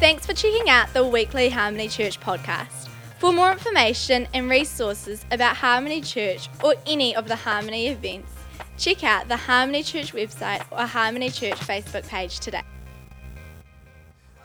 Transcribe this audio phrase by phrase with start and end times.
[0.00, 2.88] Thanks for checking out the weekly Harmony Church podcast.
[3.18, 8.32] For more information and resources about Harmony Church or any of the Harmony events,
[8.78, 12.62] check out the Harmony Church website or Harmony Church Facebook page today.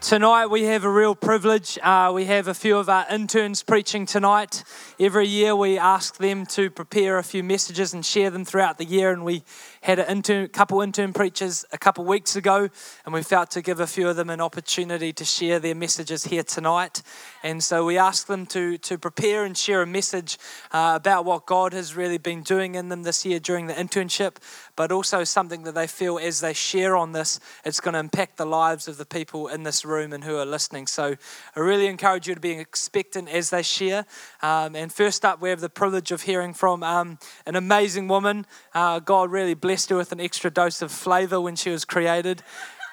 [0.00, 1.78] Tonight we have a real privilege.
[1.82, 4.62] Uh, we have a few of our interns preaching tonight.
[5.00, 8.84] Every year we ask them to prepare a few messages and share them throughout the
[8.84, 9.44] year, and we
[9.84, 12.70] had a intern, couple intern preachers a couple weeks ago,
[13.04, 16.24] and we felt to give a few of them an opportunity to share their messages
[16.24, 17.02] here tonight.
[17.42, 20.38] And so we asked them to, to prepare and share a message
[20.72, 24.36] uh, about what God has really been doing in them this year during the internship,
[24.74, 28.38] but also something that they feel as they share on this, it's going to impact
[28.38, 30.86] the lives of the people in this room and who are listening.
[30.86, 31.14] So
[31.54, 34.06] I really encourage you to be expectant as they share.
[34.40, 38.46] Um, and first up, we have the privilege of hearing from um, an amazing woman.
[38.72, 41.84] Uh, God really blessed blessed her with an extra dose of flavor when she was
[41.84, 42.44] created.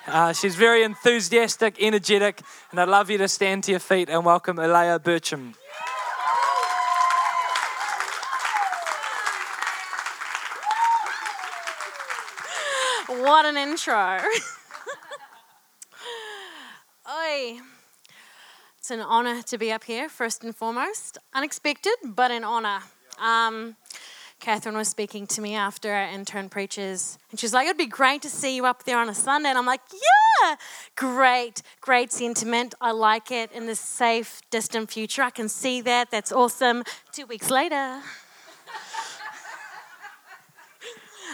[0.08, 2.42] Uh, she's very enthusiastic, energetic,
[2.72, 5.54] and I'd love you to stand to your feet and welcome Alea Bircham.
[13.10, 14.18] What an intro.
[17.08, 17.60] Oi.
[18.80, 21.20] It's an honor to be up here, first and foremost.
[21.36, 22.80] Unexpected, but an honor.
[23.20, 23.76] Um,
[24.42, 28.24] Catherine was speaking to me after our intern preaches, and she's like, It'd be great
[28.24, 29.50] to see you up there on a Sunday.
[29.50, 30.56] And I'm like, Yeah,
[30.96, 32.74] great, great sentiment.
[32.82, 35.22] I like it in the safe, distant future.
[35.22, 36.10] I can see that.
[36.10, 36.84] That's awesome.
[37.12, 37.76] Two weeks later.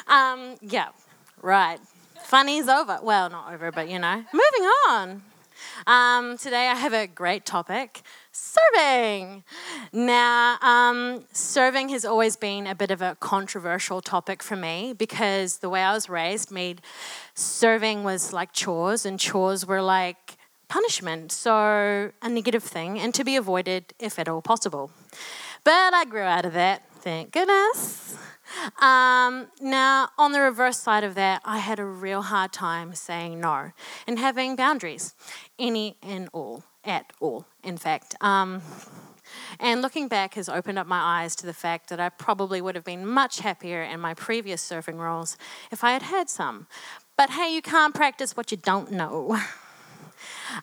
[0.07, 0.89] um, yeah,
[1.41, 1.79] right.
[2.25, 2.99] Funny's over.
[3.01, 5.21] Well, not over, but you know, moving on.
[5.87, 8.01] Um, today I have a great topic
[8.37, 9.43] serving.
[9.91, 15.57] Now, um, serving has always been a bit of a controversial topic for me because
[15.57, 16.81] the way I was raised made
[17.33, 23.23] serving was like chores, and chores were like punishment, so a negative thing, and to
[23.23, 24.91] be avoided if at all possible.
[25.63, 28.15] But I grew out of that, thank goodness.
[28.81, 33.39] Um, now, on the reverse side of that, I had a real hard time saying
[33.39, 33.71] no
[34.05, 35.13] and having boundaries,
[35.59, 38.15] any and all, at all, in fact.
[38.21, 38.61] Um,
[39.59, 42.75] and looking back has opened up my eyes to the fact that I probably would
[42.75, 45.37] have been much happier in my previous surfing roles
[45.71, 46.67] if I had had some.
[47.17, 49.37] But hey, you can't practice what you don't know.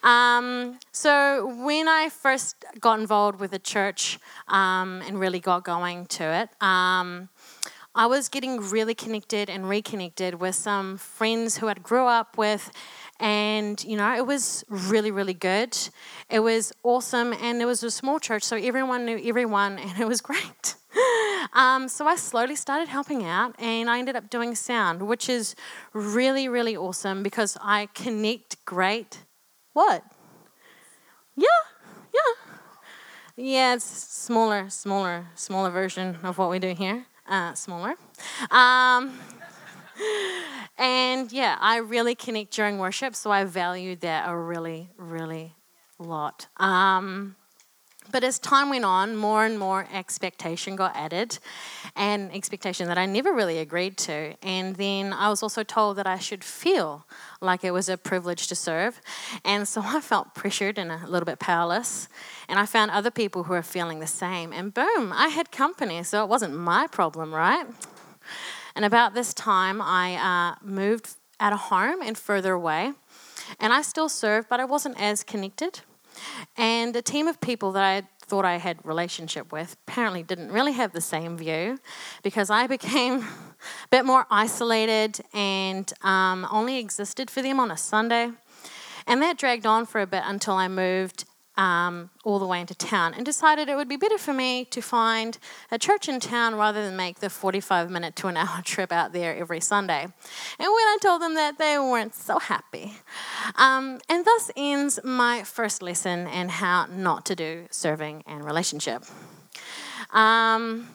[0.02, 4.18] Um, so when I first got involved with the church
[4.48, 7.28] um, and really got going to it, um,
[7.94, 12.72] I was getting really connected and reconnected with some friends who I'd grew up with.
[13.20, 15.76] And, you know, it was really, really good.
[16.30, 17.32] It was awesome.
[17.32, 20.76] And it was a small church, so everyone knew everyone, and it was great.
[21.52, 25.54] Um, so I slowly started helping out, and I ended up doing sound, which is
[25.92, 29.18] really, really awesome because I connect great.
[29.72, 30.04] What?
[31.36, 31.46] Yeah,
[32.14, 32.50] yeah.
[33.36, 37.94] Yeah, it's smaller, smaller, smaller version of what we do here uh, smaller.
[38.50, 39.18] Um,
[40.84, 45.54] and yeah, I really connect during worship, so I value that a really, really
[45.98, 46.46] lot.
[46.58, 47.36] Um,
[48.12, 51.38] but as time went on, more and more expectation got added,
[51.96, 54.34] and expectation that I never really agreed to.
[54.42, 57.06] And then I was also told that I should feel
[57.40, 59.00] like it was a privilege to serve.
[59.42, 62.10] And so I felt pressured and a little bit powerless.
[62.46, 64.52] And I found other people who were feeling the same.
[64.52, 67.66] And boom, I had company, so it wasn't my problem, right?
[68.76, 72.92] And about this time, I uh, moved out of home and further away.
[73.60, 75.80] And I still served, but I wasn't as connected.
[76.56, 80.72] And a team of people that I thought I had relationship with apparently didn't really
[80.72, 81.78] have the same view
[82.22, 83.26] because I became a
[83.90, 88.30] bit more isolated and um, only existed for them on a Sunday.
[89.06, 91.26] And that dragged on for a bit until I moved
[91.56, 94.80] um, all the way into town and decided it would be better for me to
[94.80, 95.38] find
[95.70, 99.12] a church in town rather than make the 45 minute to an hour trip out
[99.12, 100.02] there every Sunday.
[100.02, 100.12] And
[100.58, 102.94] when I told them that, they weren't so happy.
[103.56, 109.04] Um, and thus ends my first lesson in how not to do serving and relationship.
[110.12, 110.88] Um,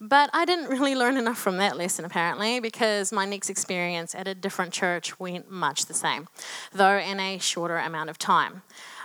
[0.00, 4.26] but I didn't really learn enough from that lesson, apparently, because my next experience at
[4.26, 6.26] a different church went much the same,
[6.72, 8.62] though in a shorter amount of time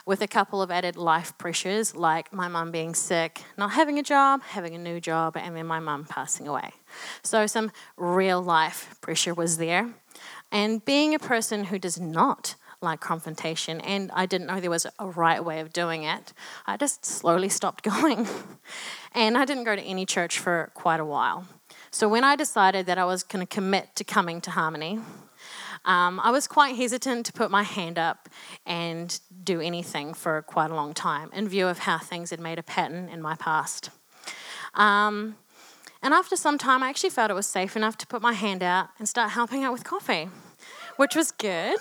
[0.08, 4.04] with a couple of added life pressures like my mum being sick, not having a
[4.04, 6.72] job, having a new job, and then my mum passing away.
[7.24, 9.90] So some real life pressure was there.
[10.50, 14.88] And being a person who does not like confrontation, and I didn't know there was
[14.98, 16.32] a right way of doing it,
[16.66, 18.26] I just slowly stopped going.
[19.14, 21.46] and I didn't go to any church for quite a while.
[21.92, 25.00] So when I decided that I was going to commit to coming to Harmony,
[25.88, 28.28] um, I was quite hesitant to put my hand up
[28.66, 32.60] and do anything for quite a long time in view of how things had made
[32.60, 33.90] a pattern in my past.
[34.74, 35.38] Um,
[36.04, 38.62] and after some time, I actually felt it was safe enough to put my hand
[38.62, 40.30] out and start helping out with coffee,
[40.98, 41.80] which was good.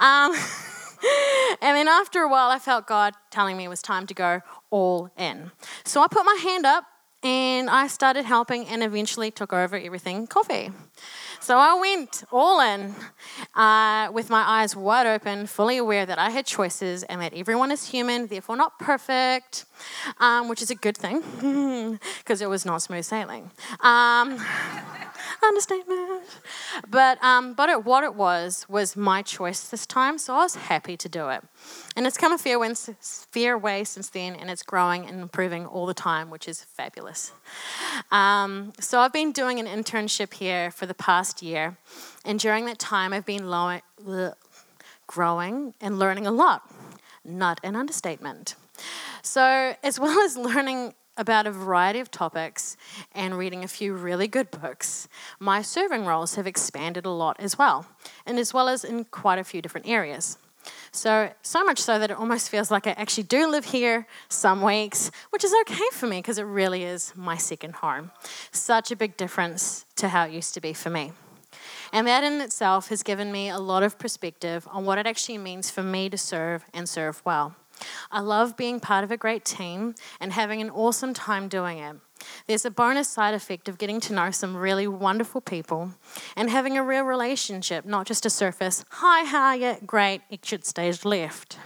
[0.00, 0.32] Um,
[1.60, 4.40] and then after a while, I felt God telling me it was time to go
[4.70, 5.50] all in.
[5.84, 6.84] So I put my hand up
[7.24, 10.70] and I started helping and eventually took over everything coffee.
[11.42, 12.94] So I went all in
[13.56, 17.72] uh, with my eyes wide open, fully aware that I had choices and that everyone
[17.72, 19.64] is human, therefore not perfect,
[20.20, 23.50] um, which is a good thing because it was not smooth sailing.
[23.80, 24.38] Um,
[25.42, 26.22] understatement.
[26.88, 30.54] But um, but it, what it was was my choice this time, so I was
[30.54, 31.42] happy to do it.
[31.96, 32.74] And it's come a fair, way,
[33.30, 37.32] fair way since then, and it's growing and improving all the time, which is fabulous.
[38.10, 41.76] Um, so I've been doing an internship here for the past year,
[42.24, 43.46] and during that time, I've been
[45.06, 46.70] growing and learning a lot.
[47.24, 48.56] Not an understatement.
[49.22, 52.76] So, as well as learning about a variety of topics
[53.12, 57.58] and reading a few really good books, my serving roles have expanded a lot as
[57.58, 57.86] well,
[58.26, 60.38] and as well as in quite a few different areas.
[60.92, 64.62] So, so much so that it almost feels like I actually do live here some
[64.62, 68.10] weeks, which is okay for me because it really is my second home.
[68.52, 71.12] Such a big difference to how it used to be for me.
[71.92, 75.38] And that in itself has given me a lot of perspective on what it actually
[75.38, 77.54] means for me to serve and serve well.
[78.10, 81.96] I love being part of a great team and having an awesome time doing it.
[82.46, 85.92] There's a bonus side effect of getting to know some really wonderful people
[86.36, 89.76] and having a real relationship, not just a surface, hi, how are you?
[89.84, 91.58] Great, exit stage left.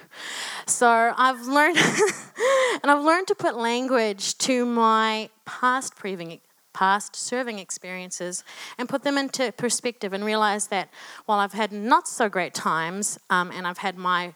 [0.67, 1.77] So I've learned,
[2.83, 6.39] and I've learned to put language to my past previous
[6.73, 8.45] past serving experiences
[8.77, 10.91] and put them into perspective and realize that
[11.25, 14.35] while I've had not so great times um, and I've had my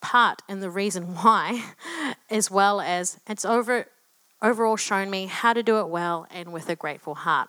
[0.00, 1.64] part in the reason why,
[2.30, 3.86] as well as it's over,
[4.42, 7.48] overall shown me how to do it well and with a grateful heart.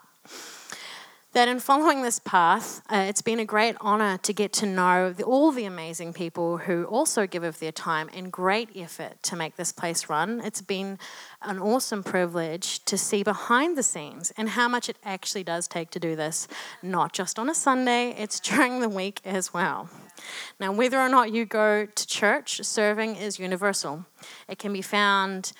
[1.33, 5.13] That in following this path, uh, it's been a great honor to get to know
[5.13, 9.35] the, all the amazing people who also give of their time and great effort to
[9.35, 10.41] make this place run.
[10.43, 10.97] It's been
[11.43, 15.91] an awesome privilege to see behind the scenes and how much it actually does take
[15.91, 16.47] to do this,
[16.81, 19.87] not just on a Sunday, it's during the week as well.
[20.59, 24.03] Now, whether or not you go to church, serving is universal.
[24.47, 25.51] It can be found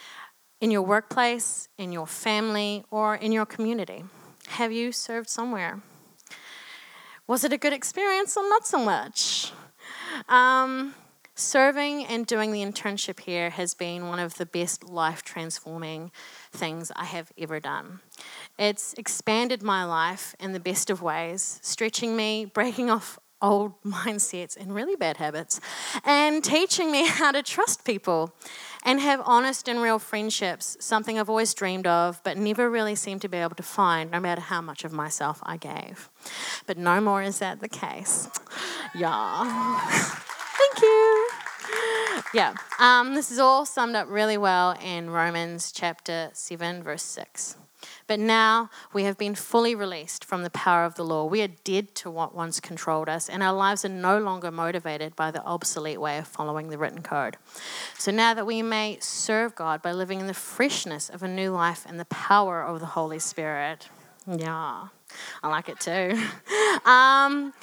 [0.61, 4.03] in your workplace, in your family, or in your community.
[4.49, 5.81] Have you served somewhere?
[7.27, 9.53] Was it a good experience or not so much?
[10.27, 10.95] Um,
[11.35, 16.11] serving and doing the internship here has been one of the best life transforming
[16.51, 17.99] things I have ever done.
[18.57, 24.57] It's expanded my life in the best of ways, stretching me, breaking off old mindsets
[24.57, 25.59] and really bad habits,
[26.03, 28.33] and teaching me how to trust people
[28.83, 33.21] and have honest and real friendships, something I've always dreamed of, but never really seemed
[33.23, 36.09] to be able to find, no matter how much of myself I gave.
[36.65, 38.29] But no more is that the case.
[38.95, 39.79] Yeah.
[39.87, 41.29] Thank you.
[42.33, 47.55] Yeah, um, this is all summed up really well in Romans chapter 7, verse 6.
[48.07, 51.25] But now we have been fully released from the power of the law.
[51.25, 55.15] We are dead to what once controlled us, and our lives are no longer motivated
[55.15, 57.37] by the obsolete way of following the written code.
[57.97, 61.51] So now that we may serve God by living in the freshness of a new
[61.51, 63.89] life and the power of the Holy Spirit.
[64.27, 64.87] Yeah,
[65.41, 66.21] I like it too.
[66.85, 67.53] Um,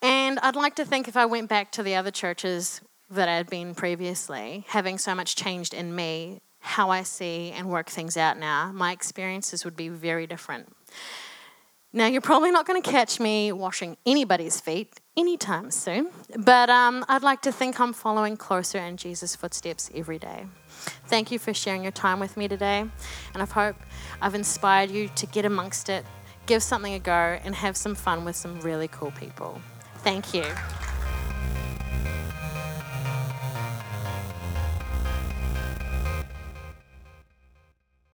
[0.00, 3.36] and I'd like to think if I went back to the other churches that I
[3.36, 8.16] had been previously, having so much changed in me, how I see and work things
[8.16, 10.68] out now, my experiences would be very different.
[11.92, 17.04] Now, you're probably not going to catch me washing anybody's feet anytime soon, but um,
[17.08, 20.46] I'd like to think I'm following closer in Jesus' footsteps every day.
[21.06, 22.80] Thank you for sharing your time with me today,
[23.32, 23.76] and I hope
[24.20, 26.04] I've inspired you to get amongst it,
[26.44, 29.60] give something a go, and have some fun with some really cool people.
[29.98, 30.44] Thank you.